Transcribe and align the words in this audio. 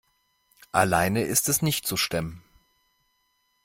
Alleine 0.71 1.21
ist 1.21 1.47
es 1.47 1.61
nicht 1.61 1.85
zu 1.85 1.95
stemmen. 1.95 2.41